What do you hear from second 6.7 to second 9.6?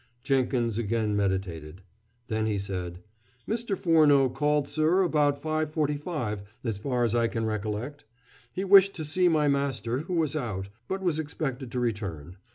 far as I can recollect. He wished to see my